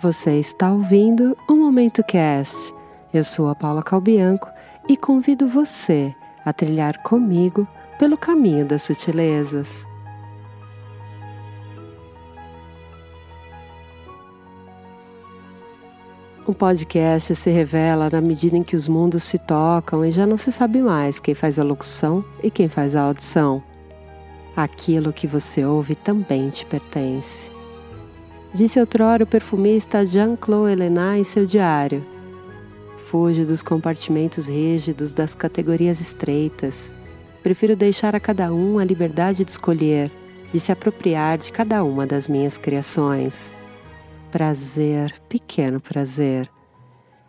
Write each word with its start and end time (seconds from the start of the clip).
Você 0.00 0.38
está 0.38 0.70
ouvindo 0.70 1.36
o 1.48 1.54
Momento 1.54 2.02
Cast. 2.02 2.74
Eu 3.12 3.22
sou 3.22 3.48
a 3.48 3.54
Paula 3.54 3.82
Calbianco 3.82 4.50
e 4.88 4.96
convido 4.96 5.46
você 5.46 6.14
a 6.44 6.52
trilhar 6.52 7.00
comigo 7.02 7.66
pelo 7.98 8.18
caminho 8.18 8.66
das 8.66 8.82
sutilezas. 8.82 9.86
O 16.44 16.52
podcast 16.52 17.34
se 17.36 17.50
revela 17.50 18.10
na 18.10 18.20
medida 18.20 18.56
em 18.56 18.62
que 18.62 18.76
os 18.76 18.88
mundos 18.88 19.22
se 19.22 19.38
tocam 19.38 20.04
e 20.04 20.10
já 20.10 20.26
não 20.26 20.36
se 20.36 20.52
sabe 20.52 20.82
mais 20.82 21.18
quem 21.18 21.34
faz 21.34 21.58
a 21.58 21.64
locução 21.64 22.22
e 22.42 22.50
quem 22.50 22.68
faz 22.68 22.96
a 22.96 23.02
audição. 23.02 23.62
Aquilo 24.54 25.12
que 25.12 25.26
você 25.26 25.64
ouve 25.64 25.94
também 25.94 26.50
te 26.50 26.66
pertence. 26.66 27.50
Disse 28.54 28.78
outrora 28.78 29.24
o 29.24 29.26
perfumista 29.26 30.06
Jean-Claude 30.06 30.70
Helena 30.70 31.18
em 31.18 31.24
seu 31.24 31.44
diário. 31.44 32.06
Fujo 32.96 33.44
dos 33.44 33.64
compartimentos 33.64 34.46
rígidos 34.46 35.12
das 35.12 35.34
categorias 35.34 36.00
estreitas. 36.00 36.92
Prefiro 37.42 37.74
deixar 37.74 38.14
a 38.14 38.20
cada 38.20 38.54
um 38.54 38.78
a 38.78 38.84
liberdade 38.84 39.44
de 39.44 39.50
escolher, 39.50 40.08
de 40.52 40.60
se 40.60 40.70
apropriar 40.70 41.36
de 41.36 41.50
cada 41.50 41.82
uma 41.82 42.06
das 42.06 42.28
minhas 42.28 42.56
criações. 42.56 43.52
Prazer, 44.30 45.12
pequeno 45.28 45.80
prazer. 45.80 46.48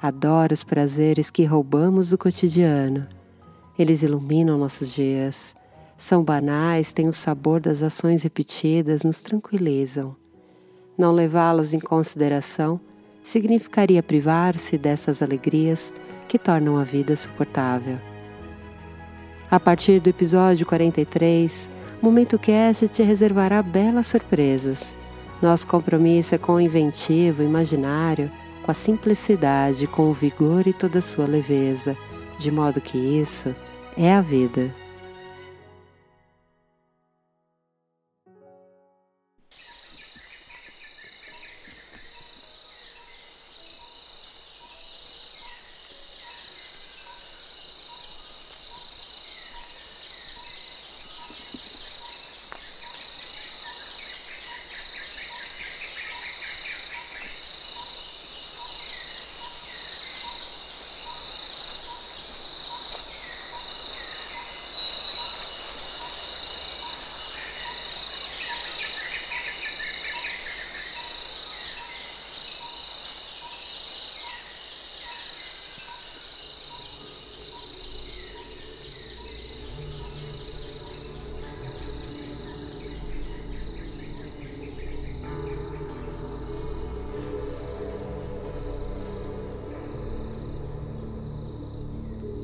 Adoro 0.00 0.54
os 0.54 0.64
prazeres 0.64 1.30
que 1.30 1.44
roubamos 1.44 2.08
do 2.08 2.16
cotidiano. 2.16 3.06
Eles 3.78 4.02
iluminam 4.02 4.56
nossos 4.56 4.90
dias. 4.90 5.54
São 5.98 6.24
banais, 6.24 6.94
têm 6.94 7.10
o 7.10 7.12
sabor 7.12 7.60
das 7.60 7.82
ações 7.82 8.22
repetidas, 8.22 9.04
nos 9.04 9.20
tranquilizam. 9.20 10.16
Não 11.00 11.12
levá-los 11.12 11.72
em 11.72 11.80
consideração 11.80 12.78
significaria 13.22 14.02
privar-se 14.02 14.76
dessas 14.76 15.22
alegrias 15.22 15.94
que 16.28 16.38
tornam 16.38 16.76
a 16.76 16.84
vida 16.84 17.16
suportável. 17.16 17.96
A 19.50 19.58
partir 19.58 19.98
do 19.98 20.10
episódio 20.10 20.66
43, 20.66 21.70
Momento 22.02 22.38
Cast 22.38 22.86
te 22.88 23.02
reservará 23.02 23.62
belas 23.62 24.08
surpresas. 24.08 24.94
Nosso 25.40 25.66
compromisso 25.66 26.34
é 26.34 26.38
com 26.38 26.56
o 26.56 26.60
inventivo, 26.60 27.42
imaginário, 27.42 28.30
com 28.62 28.70
a 28.70 28.74
simplicidade, 28.74 29.86
com 29.86 30.10
o 30.10 30.12
vigor 30.12 30.66
e 30.66 30.74
toda 30.74 30.98
a 30.98 31.02
sua 31.02 31.24
leveza, 31.24 31.96
de 32.38 32.50
modo 32.50 32.78
que 32.78 32.98
isso 32.98 33.56
é 33.96 34.12
a 34.12 34.20
vida. 34.20 34.70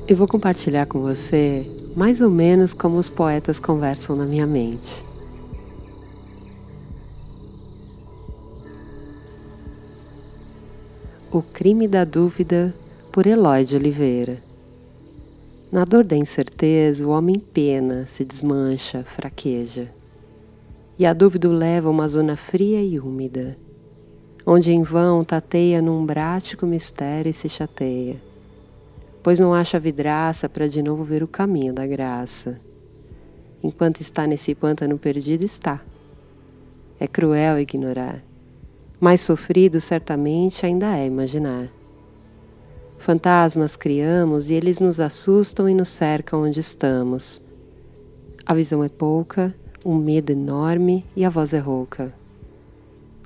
Eu 0.09 0.15
vou 0.15 0.25
compartilhar 0.25 0.85
com 0.85 1.01
você 1.01 1.69
mais 1.93 2.21
ou 2.21 2.29
menos 2.29 2.73
como 2.73 2.97
os 2.97 3.09
poetas 3.09 3.59
conversam 3.59 4.15
na 4.15 4.25
minha 4.25 4.47
mente. 4.47 5.03
O 11.29 11.41
crime 11.41 11.89
da 11.89 12.05
dúvida 12.05 12.73
por 13.11 13.27
Eloy 13.27 13.65
de 13.65 13.75
Oliveira. 13.75 14.41
Na 15.69 15.83
dor 15.83 16.05
da 16.05 16.15
incerteza, 16.15 17.05
o 17.05 17.09
homem 17.09 17.37
pena, 17.37 18.07
se 18.07 18.23
desmancha, 18.23 19.03
fraqueja. 19.03 19.91
E 20.97 21.05
a 21.05 21.11
dúvida 21.11 21.49
o 21.49 21.51
leva 21.51 21.89
a 21.89 21.91
uma 21.91 22.07
zona 22.07 22.37
fria 22.37 22.81
e 22.81 22.97
úmida, 22.97 23.57
onde 24.45 24.71
em 24.71 24.83
vão 24.83 25.25
tateia 25.25 25.81
num 25.81 26.05
brático 26.05 26.65
mistério 26.65 27.29
e 27.29 27.33
se 27.33 27.49
chateia 27.49 28.25
pois 29.27 29.41
não 29.41 29.53
acha 29.53 29.77
vidraça 29.77 30.47
para 30.47 30.69
de 30.69 30.81
novo 30.81 31.03
ver 31.03 31.21
o 31.21 31.27
caminho 31.27 31.73
da 31.73 31.85
graça. 31.85 32.61
Enquanto 33.61 33.99
está 33.99 34.25
nesse 34.25 34.55
pântano 34.55 34.97
perdido, 34.97 35.43
está. 35.43 35.81
É 36.97 37.09
cruel 37.09 37.59
ignorar. 37.59 38.23
Mais 39.01 39.19
sofrido, 39.19 39.81
certamente, 39.81 40.65
ainda 40.65 40.97
é 40.97 41.05
imaginar. 41.05 41.67
Fantasmas 42.99 43.75
criamos 43.75 44.49
e 44.49 44.53
eles 44.53 44.79
nos 44.79 44.97
assustam 44.97 45.67
e 45.67 45.73
nos 45.73 45.89
cercam 45.89 46.43
onde 46.43 46.61
estamos. 46.61 47.41
A 48.45 48.53
visão 48.53 48.81
é 48.81 48.87
pouca, 48.87 49.53
o 49.83 49.93
medo 49.93 50.31
enorme 50.31 51.05
e 51.17 51.25
a 51.25 51.29
voz 51.29 51.53
é 51.53 51.59
rouca. 51.59 52.13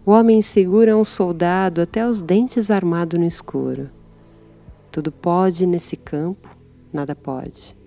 O 0.03 0.09
homem 0.09 0.39
inseguro 0.39 0.89
é 0.89 0.95
um 0.95 1.05
soldado 1.05 1.79
até 1.79 2.03
os 2.07 2.23
dentes 2.23 2.71
armado 2.71 3.19
no 3.19 3.25
escuro. 3.25 4.00
Tudo 4.91 5.11
pode 5.11 5.65
nesse 5.65 5.95
campo, 5.95 6.49
nada 6.91 7.15
pode. 7.15 7.77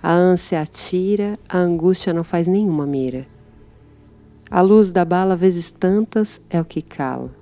A 0.00 0.12
ânsia 0.12 0.60
atira, 0.60 1.36
a 1.48 1.58
angústia 1.58 2.12
não 2.12 2.22
faz 2.22 2.46
nenhuma 2.46 2.86
mira. 2.86 3.26
A 4.48 4.60
luz 4.60 4.92
da 4.92 5.04
bala, 5.04 5.34
vezes 5.34 5.72
tantas, 5.72 6.40
é 6.48 6.60
o 6.60 6.64
que 6.64 6.80
cala. 6.80 7.34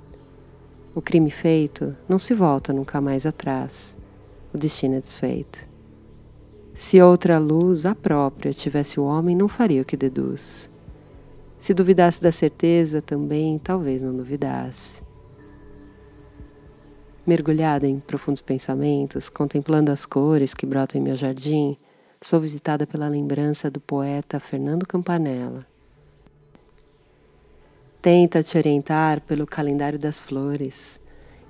O 0.95 1.03
crime 1.03 1.31
feito 1.31 1.95
não 2.09 2.19
se 2.19 2.33
volta 2.33 2.73
nunca 2.73 2.99
mais 2.99 3.27
atrás. 3.27 3.95
O 4.55 4.57
destino 4.57 4.95
é 4.95 5.01
desfeito. 5.01 5.69
Se 6.75 6.99
outra 7.03 7.39
luz, 7.39 7.85
a 7.85 7.95
própria, 7.95 8.55
tivesse 8.55 8.99
o 8.99 9.05
homem, 9.05 9.37
não 9.37 9.49
faria 9.49 9.83
o 9.83 9.85
que 9.85 9.99
deduz. 9.99 10.71
Se 11.59 11.75
duvidasse 11.75 12.23
da 12.23 12.33
certeza, 12.33 13.03
também 13.03 13.59
talvez 13.59 14.03
não 14.03 14.17
duvidasse. 14.17 15.04
Mergulhada 17.27 17.87
em 17.87 18.01
profundos 18.01 18.43
pensamentos, 18.43 19.31
contemplando 19.31 19.91
as 19.91 20.05
cores 20.05 20.53
que 20.53 20.67
brotam 20.67 21.01
em 21.01 21.05
meu 21.05 21.17
jardim, 21.17 21.75
sou 22.21 22.39
visitada 22.39 22.87
pela 22.87 23.09
lembrança 23.09 23.71
do 23.71 23.81
poeta 23.81 24.39
Fernando 24.39 24.87
Campanella. 24.87 25.67
Tenta 28.03 28.43
te 28.43 28.59
orientar 28.59 29.23
pelo 29.23 29.47
calendário 29.47 29.99
das 29.99 30.21
flores. 30.21 31.01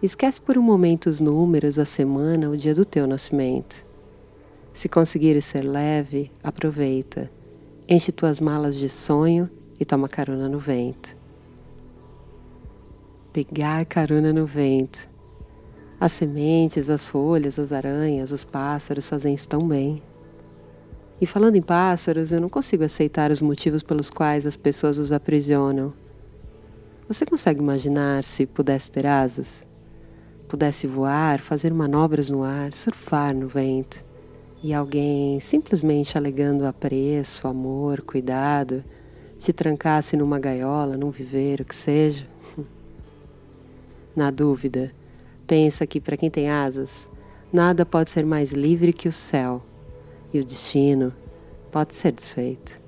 Esquece 0.01 0.41
por 0.41 0.57
um 0.57 0.63
momento 0.63 1.09
os 1.09 1.19
números, 1.19 1.77
a 1.77 1.85
semana, 1.85 2.49
o 2.49 2.57
dia 2.57 2.73
do 2.73 2.85
teu 2.85 3.05
nascimento. 3.09 3.85
Se 4.73 4.89
conseguires 4.89 5.45
ser 5.45 5.63
leve, 5.63 6.31
aproveita. 6.41 7.29
Enche 7.89 8.13
tuas 8.13 8.39
malas 8.39 8.77
de 8.77 8.89
sonho 8.89 9.51
e 9.81 9.85
toma 9.85 10.09
carona 10.09 10.49
no 10.49 10.61
vento. 10.61 11.17
Pegar 13.33 13.85
carona 13.87 14.33
no 14.33 14.47
vento 14.47 15.13
as 16.05 16.13
sementes, 16.13 16.91
as 16.91 17.09
folhas, 17.09 17.59
as 17.59 17.73
aranhas, 17.73 18.31
os 18.31 18.45
pássaros 18.45 19.09
fazem 19.09 19.35
isso 19.35 19.49
tão 19.49 19.67
bem. 19.67 20.03
E 21.19 21.25
falando 21.25 21.57
em 21.57 21.63
pássaros, 21.63 22.31
eu 22.31 22.43
não 22.43 22.51
consigo 22.51 22.85
aceitar 22.85 23.31
os 23.31 23.41
motivos 23.41 23.83
pelos 23.83 24.11
quais 24.11 24.47
as 24.47 24.55
pessoas 24.55 24.99
os 24.99 25.13
aprisionam. 25.13 25.95
Você 27.09 27.25
consegue 27.25 27.61
imaginar 27.61 28.23
se 28.23 28.45
pudesse 28.45 28.93
ter 28.93 29.07
asas? 29.07 29.67
Pudesse 30.47 30.87
voar, 30.87 31.41
fazer 31.41 31.73
manobras 31.73 32.29
no 32.29 32.43
ar, 32.43 32.75
surfar 32.75 33.35
no 33.35 33.49
vento, 33.49 34.05
e 34.63 34.75
alguém 34.75 35.41
simplesmente 35.41 36.19
alegando 36.19 36.67
apreço, 36.67 37.49
amor, 37.49 38.03
cuidado, 38.03 38.85
te 39.39 39.55
trancasse 39.55 40.19
numa 40.19 40.39
gaiola, 40.39 40.99
num 40.99 41.09
viveiro, 41.09 41.65
que 41.65 41.75
seja? 41.75 42.27
Na 44.15 44.31
dúvida, 44.31 44.93
Pensa 45.47 45.87
que 45.87 46.01
para 46.01 46.17
quem 46.17 46.31
tem 46.31 46.49
asas, 46.49 47.11
nada 47.53 47.85
pode 47.85 48.11
ser 48.11 48.25
mais 48.25 48.51
livre 48.51 48.93
que 48.93 49.09
o 49.09 49.13
céu, 49.13 49.63
e 50.33 50.41
o 50.41 50.45
destino 50.45 51.13
pode 51.71 51.95
ser 51.95 52.13
desfeito. 52.13 52.84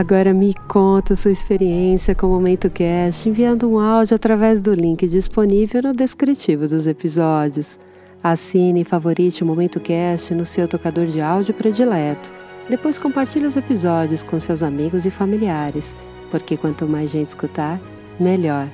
Agora 0.00 0.32
me 0.32 0.54
conta 0.66 1.14
sua 1.14 1.30
experiência 1.30 2.14
com 2.14 2.26
o 2.26 2.30
Momento 2.30 2.70
Cast 2.70 3.28
enviando 3.28 3.70
um 3.70 3.78
áudio 3.78 4.14
através 4.14 4.62
do 4.62 4.72
link 4.72 5.06
disponível 5.06 5.82
no 5.82 5.92
descritivo 5.92 6.66
dos 6.66 6.86
episódios. 6.86 7.78
Assine 8.22 8.80
e 8.80 8.84
favorite 8.84 9.44
o 9.44 9.46
Momento 9.46 9.78
Cast 9.78 10.32
no 10.32 10.46
seu 10.46 10.66
tocador 10.66 11.04
de 11.04 11.20
áudio 11.20 11.52
predileto. 11.52 12.32
Depois 12.66 12.96
compartilhe 12.96 13.44
os 13.44 13.58
episódios 13.58 14.22
com 14.22 14.40
seus 14.40 14.62
amigos 14.62 15.04
e 15.04 15.10
familiares, 15.10 15.94
porque 16.30 16.56
quanto 16.56 16.86
mais 16.86 17.10
gente 17.10 17.28
escutar, 17.28 17.78
melhor. 18.18 18.68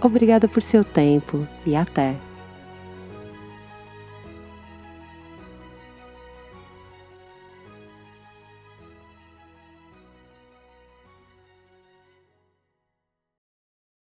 Obrigada 0.00 0.46
por 0.46 0.62
seu 0.62 0.84
tempo 0.84 1.48
e 1.66 1.74
até! 1.74 2.29